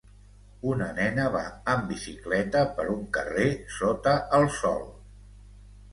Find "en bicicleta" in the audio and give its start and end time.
1.75-2.65